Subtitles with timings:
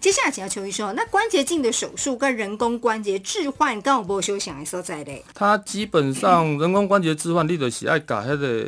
[0.00, 5.22] 接下来请教邱医生，那关节镜的手术跟人工关节置换，刚好不休想的所在嘞？
[5.34, 8.64] 它基本上人工关节置换，你得是爱把它的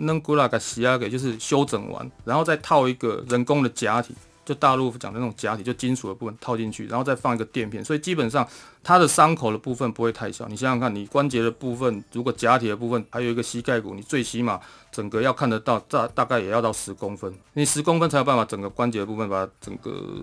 [0.00, 4.14] 弄过来给洗下给，就是修整完，然后再套一个人工的假体。
[4.44, 8.46] 就大陆讲的那种假体，就金属的部分套进去，然后再放一个垫片，所以基本上
[8.82, 10.46] 它的伤口的部分不会太小。
[10.48, 14.60] 你想想看，你关节的部分，如果假体的部分还有一个膝盖骨，你最起码
[14.92, 20.22] 整个要看得到，大大概也要到十公分，你十公分才有办法整个关节的部分把它整个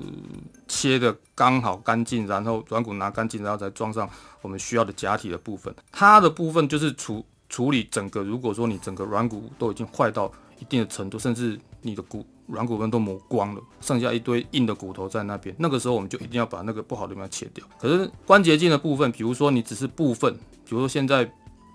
[0.67, 4.07] 切的刚好干净，然后软骨拿干净，然后再装上
[4.41, 5.73] 我们需要的假体的部分。
[5.91, 12.23] 它的部分就是处处理整个，如果说你整个软骨都已经坏到一定的程度，甚至你的骨。
[12.51, 15.55] 软骨跟都磨光了，剩下一堆硬的骨头在那边。
[15.57, 17.65] 那个时候我们就一定要把那个不好的地方切掉。
[17.79, 20.33] 可是关节镜的部分，比如说你只是部分，
[20.65, 21.31] 比如说现在，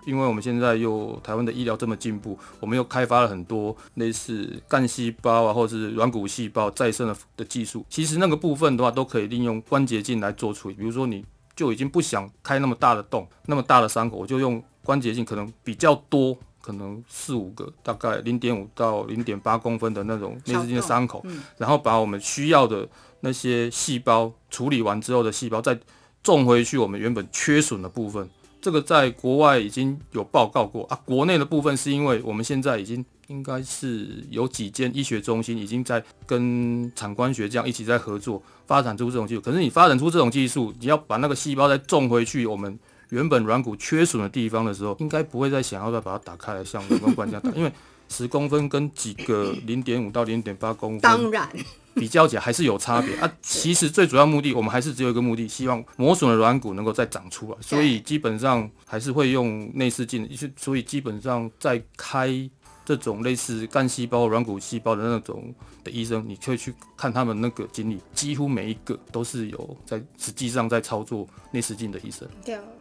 [0.07, 7.85] 因为我们现在又台湾的医疗这么进步，我们又开发了很多类似干细胞啊，或者是软骨细胞再生的的技术。
[7.89, 10.75] 其实那个部分的话，都可以利用关节镜来做处理。
[10.75, 11.25] 比如说你
[11.57, 16.37] 就已经不想开那么大的洞，那么大的伤口，我就用关节镜，可能比较多。
[16.67, 21.25] 可能四五个，大概零点五到零点八公分的那种内视镜的伤口，
[21.59, 22.89] 然后把我们需要的
[23.21, 25.79] 那些细胞处理完之后的细胞再
[26.25, 28.29] 种回去，我们原本缺损的部分。
[28.61, 30.99] 这个在国外已经有报告过啊。
[31.05, 39.41] 国内的部分是因为我们现在已经应该是有几间医学中心已经在跟产官学这样一起在合作，发展出这种技术。
[39.41, 42.77] 可是你发展出这种技术，你要把那个细胞再种回去，我们。
[43.11, 47.73] 原本软骨缺损的地方的时候，应该不会再想要再把它打开来像人工关节打， 因为
[48.09, 51.49] 十公分跟几个零点五到零点八公分，当然
[51.95, 53.33] 比较起来还是有差别啊。
[53.43, 62.51] 其实最主要目的，我们还是只有一个目的，希望磨损的软骨能够再长出来，所以基本上还是会用内视镜，所以基本上在开。
[62.87, 72.27] 这种类似干细胞、软骨细胞的那种的医生，你可以去看他们那个经历，几乎每一个都是有在实际上在操作内视镜的医生，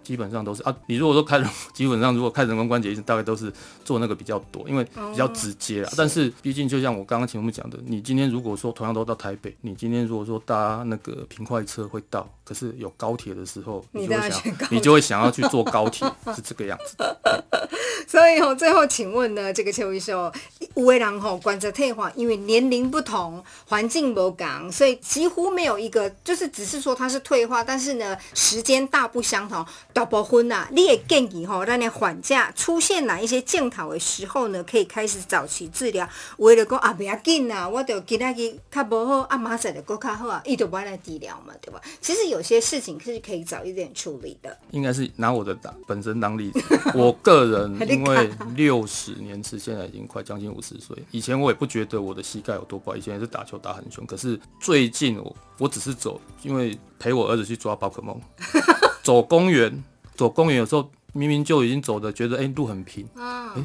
[0.04, 0.76] 基本上都是啊。
[0.86, 3.52] 你如果说开人，基本上如果开人工关节医生，大概都是
[3.84, 5.92] 做那个比较多，因为比较直接啊。
[5.98, 16.96] 但是毕竟就像我刚刚前面讲的，你今天如果说同样都到台北，你今天如果说搭那个平快车会到，可是有高铁的时候，你就会想，你就会想要去坐高铁，是这个样子。
[18.08, 20.30] 所以哦，最后请问呢，这个邱医生，
[20.76, 29.66] 有的人吼关节退化，因为年龄不同，环境不同，所以几乎没有一个，就是只是说它是退化，但是呢，时间大不相同。
[29.94, 36.08] 大部分呐，你也建议吼，让你缓假出现哪一些镜头的时候呢，可以开始早期治疗。
[36.38, 41.82] 为了讲啊，不要紧呐，我就今仔日较不好，啊马上就搁较好啊，伊就不来治疗嘛，对吧？
[42.02, 44.58] 其实有些事情是可以早一点处理的。
[44.72, 46.62] 应该是拿我的当本身当例子，
[46.94, 47.86] 我个人。
[47.88, 50.98] 因为六十年次，现在已经快将近五十岁。
[51.12, 54.06] 以前我也不觉得我的膝盖有多不好，以前也是打球打很凶。
[54.06, 58.20] 可是最近我我只是走，因为陪我儿子去抓宝可梦，
[59.04, 59.84] 走公园，
[60.16, 63.64] 走公园有时候明明就已经走的觉得哎路很平，哎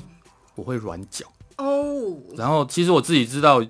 [0.55, 2.17] 我会软脚哦。
[2.37, 3.65] 然后其实我自己知道。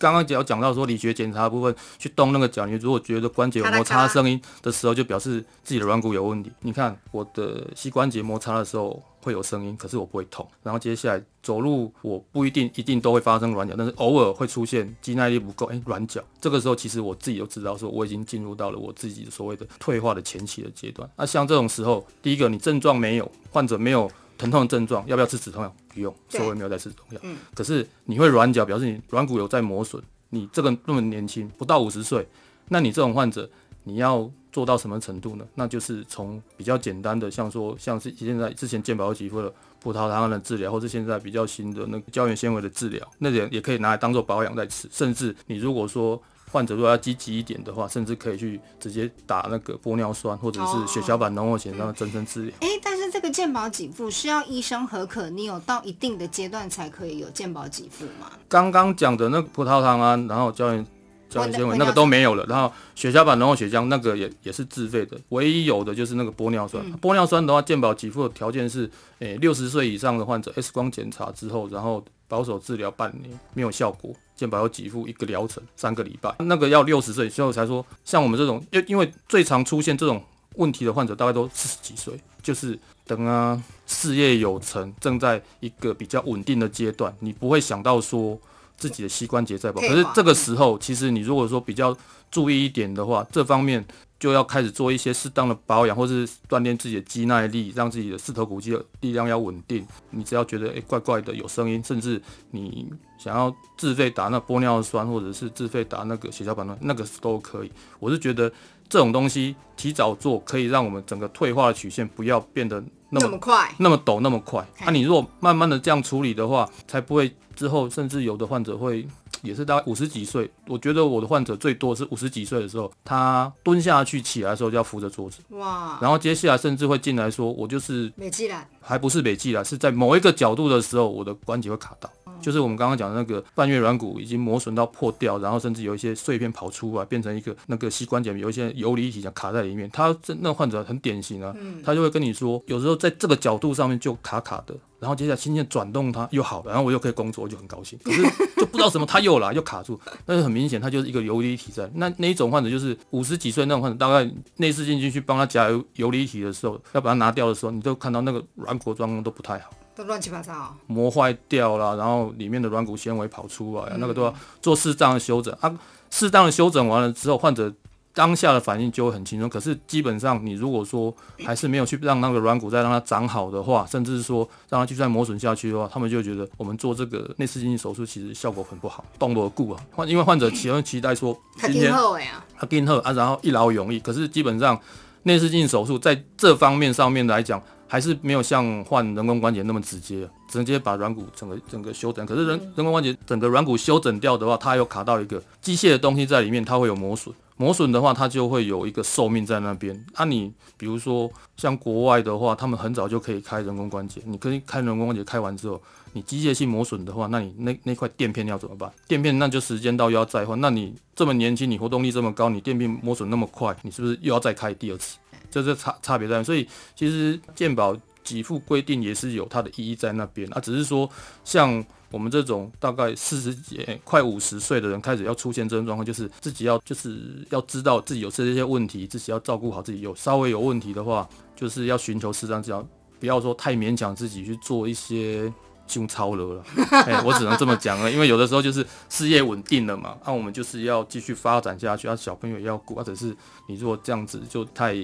[0.00, 6.50] 刚刚讲讲到说理学检查部分去动那个脚，你如果觉得关节有摩擦声音的时候，就表示自己的软骨有问题。
[6.62, 10.48] 你看我的膝关节摩擦的时候会有声音，可是我不会痛。
[10.62, 16.22] 然后接下来走路我不一定一定都会发生软脚，但是偶尔会出现肌耐力不够，哎，软脚。
[16.40, 21.06] 这个时候其实我自己都知道说我已经进入到了我自己所谓的退化的前期的阶段。
[21.16, 24.10] 那像这种时候，第一个你症状没有，患者没有。
[24.40, 25.76] 疼痛的症状要不要吃止痛药？
[25.92, 27.20] 不用，所以我没有在吃止痛药。
[27.22, 30.02] 嗯，可是你会软脚，表示你软骨有在磨损。
[30.30, 32.26] 你这个那么年轻，不到五十岁，
[32.68, 33.50] 那你这种患者，
[33.84, 35.44] 你要做到什么程度呢？
[35.56, 44.88] 那就是从比较简单的，像说像是现在之前健保给付的葡萄糖的治疗，或是现在比较新的那个胶原纤维的治疗，那点也可以拿来当做保养在吃。
[44.90, 52.54] 甚至你如果说患者如果要积极一点的话，甚至可以去直接打那个玻尿酸，或者是血小板浓厚型的增生治疗。
[52.60, 58.30] 哎，但是这个健保给付是要医生核可，你有到一定的阶段才可以有健保给付吗？
[58.48, 60.84] 刚刚讲的那个葡萄糖胺，然后胶原
[61.28, 66.84] 胶原纤维那个都没有了，然后血小板浓厚血浆那个也也是自费的，唯一有的就是那个玻尿酸。
[67.00, 68.90] 玻尿酸的话，健保给付的条件是，
[69.20, 74.12] 诶，六十岁以上的患者 X 光检查之后，然后保守治疗半年没有效果。
[74.40, 77.84] 健保要给付一个疗程三个礼拜，那个要六十岁之后才说。
[78.06, 80.22] 像我们这种，因因为最常出现这种
[80.54, 88.40] 问题的患者，大概都四十几岁，就是等啊事业有成，正在一个比较稳定的阶段，你不会想到说
[88.80, 89.80] 自己的膝关节在保。
[89.82, 91.96] 可是这个时候，其实你如果说比较
[92.30, 93.84] 注意一点的话，这方面
[94.18, 99.86] 就要开始做一些适当的保养，或是锻炼自己的肌耐力，让自己的四头骨肌的力量要稳定。
[100.10, 107.70] 你只要觉得诶怪怪的有声音，甚至你想要自费打那玻尿酸，或者是自费打那个血小板的，那个都可以。
[107.98, 108.50] 我是觉得
[108.88, 114.60] 这种东西提早做，可以让我们整个退化的曲线不要变得那么快，那么陡那么快。
[114.76, 119.06] 嘿那、你如果慢慢的这样处理的话，才不会之后甚至有的患者会
[119.42, 120.50] 也是大概五十几岁。
[120.66, 132.08] 我觉得我的患者最多是五十几岁的时候，他蹲下去起来的时候就要扶着桌子，哇，然后接下来甚至会进来说，我就是美肌了，还不是美肌了，是在某一个角度的时候，我的关节会卡到。
[132.40, 139.88] 就是我们刚刚讲的那个半月软骨已经磨损到破掉，然后甚至有一些碎片跑出来，变成一个那个膝关节有一些游离体卡在里面。
[139.90, 141.54] 他这那患者很典型啊，
[141.84, 147.98] 他就会跟你说，有时候在这个角度上面就卡卡的，然后接下来轻轻转动它又好了，然后我又可以工作，我就很高兴。
[148.02, 148.22] 可是
[148.56, 151.90] 就不知道什么他又来又卡住，但是很明显他就是一个游离体在。
[151.94, 159.70] 那那一种患者就是五十几岁那种患者，大概内视镜进去帮他夹游游离体的时候，要把它拿掉的时候，你就看到那个软骨状况都不太好。
[159.94, 160.74] 都乱七八糟。
[160.86, 165.78] 磨坏掉了，然后里面的软骨纤维跑出来，那个都要做适当的修整啊。
[166.10, 167.72] 适当的修整完了之后，患者
[168.12, 169.48] 当下的反应就会很轻松。
[169.48, 171.14] 可是基本上，你如果说
[171.44, 179.80] 还是没有去让那个软骨再让它长好的话，甚至是说让它继续再磨损下去的话，他们就觉得我们做这个内视镜手术其实效果很不好，动不顾啊。
[179.92, 184.00] 患因为患者期望期待说他今今天后哎呀，他更好啊，然后一劳永逸。
[184.00, 184.76] 可是基本上
[185.22, 192.26] 内视镜手术在这方面上面来讲，还是没有像换人工关节那么直接，直接把软骨整个整个修整。
[192.26, 197.34] 可是人人工关节整个软骨修整掉的话，它有卡到一个机械的东西在里面，它会有磨损。
[197.56, 200.04] 磨损的话，它就会有一个寿命在那边。
[200.14, 205.80] 啊，你比如说像国外的话，他们很早就可以开人工关节，你可以开人工关节开完之后，
[206.14, 208.90] 你机械性磨损的话，那你那那块垫片要怎么办？
[209.06, 210.58] 垫片那就时间到又要再换。
[210.60, 215.18] 那你这么年轻，你活动力这么高，你垫片磨损那么快，你是不是又要再开第二次？
[215.50, 216.66] 这是差差别在，所以
[216.96, 221.08] 其实健保给付规定也是有它的意义在那边啊，只是说
[221.44, 230.00] 像我们这种大概四十几、诶快五十岁的人开始要出现这种状况，就是自己要就是要知道自己有这些问题，自己要照顾好自己。
[230.00, 232.86] 有稍微有问题的话，就是要寻求适当治疗，
[233.18, 235.52] 不要说太勉强自己去做一些。
[235.90, 243.36] 胸超了了，哎、我只能这么讲了，因为有的时候就是事业稳定了嘛，那、我们就是要继续发展下去，啊，小朋友也要顾，或者是
[243.66, 244.94] 你如果这样子就太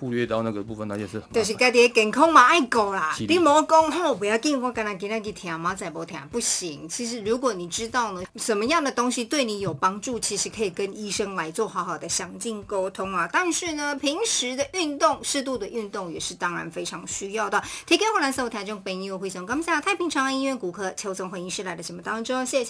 [0.00, 6.88] 忽略到那个部分，那也是很就是家己的健康嘛爱顾啦你莫讲吼，不要紧，我刚才今天去听，马仔不听，不行。
[6.88, 13.28] 其实如果你知道呢，什么样的东西对你有帮助，其实可以跟医生来做好好的详尽沟通啊。
[13.30, 17.62] 但是呢，平时的运动，适度的运动也是当然非常需要的。
[17.84, 22.58] 提供回来所有台中朋友，非常感谢太平长安医院骨科邱总会医师来的节目当中，谢谢。